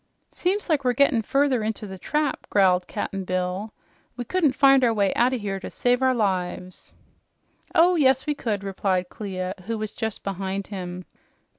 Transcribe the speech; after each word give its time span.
"Seems 0.31 0.67
like 0.67 0.83
we're 0.83 0.93
gettin' 0.93 1.21
further 1.21 1.61
into 1.63 1.85
the 1.85 1.99
trap," 1.99 2.47
growled 2.49 2.87
Cap'n 2.87 3.23
Bill. 3.23 3.71
"We 4.17 4.25
couldn't 4.25 4.55
find 4.55 4.83
our 4.83 4.91
way 4.95 5.13
out 5.13 5.31
o' 5.31 5.37
here 5.37 5.59
to 5.59 5.69
save 5.69 6.01
our 6.01 6.15
lives." 6.15 6.91
"Oh 7.75 7.93
yes 7.93 8.25
we 8.25 8.33
could," 8.33 8.63
replied 8.63 9.09
Clia, 9.09 9.53
who 9.67 9.77
was 9.77 9.91
just 9.91 10.23
behind 10.23 10.65
him. 10.69 11.05